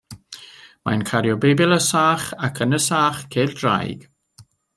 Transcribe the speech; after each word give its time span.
Mae'n 0.87 1.03
cario 1.09 1.35
Beibl 1.43 1.75
a 1.75 1.77
sach, 1.89 2.25
ac 2.49 2.63
yn 2.67 2.79
y 2.79 2.81
sach 2.87 3.21
ceir 3.37 3.55
draig. 3.61 4.09